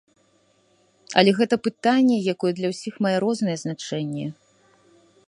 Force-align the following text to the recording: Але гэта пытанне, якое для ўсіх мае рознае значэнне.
Але 1.21 1.31
гэта 1.41 1.55
пытанне, 1.67 2.17
якое 2.35 2.51
для 2.61 2.67
ўсіх 2.73 2.93
мае 3.07 3.15
рознае 3.25 3.55
значэнне. 3.65 4.27